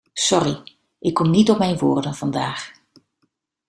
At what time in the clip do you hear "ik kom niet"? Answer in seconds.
0.99-1.49